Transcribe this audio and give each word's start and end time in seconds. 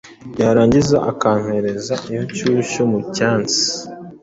yarangiza 0.41 0.97
akampereza 1.11 1.93
iyo 2.09 2.21
nshyushyu 2.27 2.81
mu 2.91 2.99
cyansi 3.15 3.61